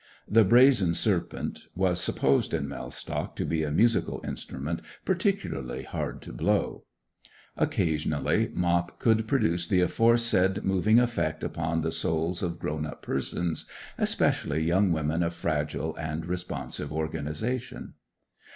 (The 0.27 0.43
brazen 0.43 0.95
serpent 0.95 1.67
was 1.75 2.01
supposed 2.01 2.55
in 2.55 2.67
Mellstock 2.67 3.35
to 3.35 3.45
be 3.45 3.61
a 3.61 3.69
musical 3.69 4.19
instrument 4.27 4.81
particularly 5.05 5.83
hard 5.83 6.23
to 6.23 6.33
blow.) 6.33 6.85
Occasionally 7.55 8.49
Mop 8.51 8.97
could 8.97 9.27
produce 9.27 9.67
the 9.67 9.81
aforesaid 9.81 10.65
moving 10.65 10.99
effect 10.99 11.43
upon 11.43 11.81
the 11.81 11.91
souls 11.91 12.41
of 12.41 12.57
grown 12.57 12.87
up 12.87 13.03
persons, 13.03 13.67
especially 13.99 14.63
young 14.63 14.91
women 14.91 15.21
of 15.21 15.35
fragile 15.35 15.95
and 15.97 16.25
responsive 16.25 16.91
organization. 16.91 17.93